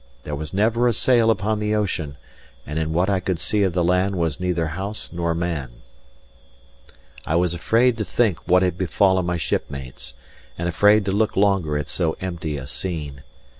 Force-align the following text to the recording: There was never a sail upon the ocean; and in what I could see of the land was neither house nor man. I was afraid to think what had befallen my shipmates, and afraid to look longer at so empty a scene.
There 0.23 0.33
was 0.33 0.51
never 0.51 0.87
a 0.87 0.93
sail 0.93 1.29
upon 1.29 1.59
the 1.59 1.75
ocean; 1.75 2.17
and 2.65 2.79
in 2.79 2.91
what 2.91 3.07
I 3.07 3.19
could 3.19 3.37
see 3.37 3.61
of 3.61 3.73
the 3.73 3.83
land 3.83 4.15
was 4.15 4.39
neither 4.39 4.65
house 4.65 5.11
nor 5.13 5.35
man. 5.35 5.69
I 7.23 7.35
was 7.35 7.53
afraid 7.53 7.99
to 7.99 8.03
think 8.03 8.39
what 8.47 8.63
had 8.63 8.79
befallen 8.79 9.27
my 9.27 9.37
shipmates, 9.37 10.15
and 10.57 10.67
afraid 10.67 11.05
to 11.05 11.11
look 11.11 11.37
longer 11.37 11.77
at 11.77 11.87
so 11.87 12.17
empty 12.19 12.57
a 12.57 12.65
scene. 12.65 13.21